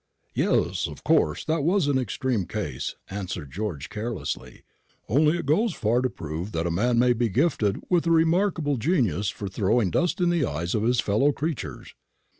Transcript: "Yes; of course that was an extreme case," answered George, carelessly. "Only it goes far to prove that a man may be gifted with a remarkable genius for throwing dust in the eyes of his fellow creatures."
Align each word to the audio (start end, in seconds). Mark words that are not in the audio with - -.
"Yes; 0.33 0.87
of 0.87 1.03
course 1.03 1.45
that 1.45 1.63
was 1.63 1.85
an 1.85 1.99
extreme 1.99 2.47
case," 2.47 2.95
answered 3.11 3.51
George, 3.51 3.87
carelessly. 3.89 4.63
"Only 5.07 5.37
it 5.37 5.45
goes 5.45 5.75
far 5.75 6.01
to 6.01 6.09
prove 6.09 6.53
that 6.53 6.65
a 6.65 6.71
man 6.71 6.97
may 6.97 7.13
be 7.13 7.29
gifted 7.29 7.79
with 7.87 8.07
a 8.07 8.11
remarkable 8.11 8.77
genius 8.77 9.29
for 9.29 9.47
throwing 9.47 9.91
dust 9.91 10.19
in 10.19 10.31
the 10.31 10.43
eyes 10.43 10.73
of 10.73 10.81
his 10.81 11.01
fellow 11.01 11.31
creatures." 11.31 11.93